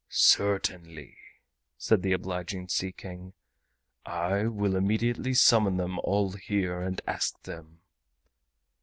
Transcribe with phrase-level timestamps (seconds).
[0.09, 1.15] "Certainly,"
[1.77, 3.33] said the obliging Sea King,
[4.03, 7.81] "I will immediately summon them all here and ask them."